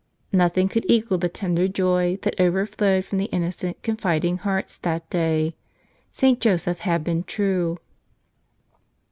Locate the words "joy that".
1.67-2.41